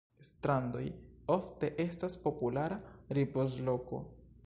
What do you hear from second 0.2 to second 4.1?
Strandoj ofte estas populara ripozloko.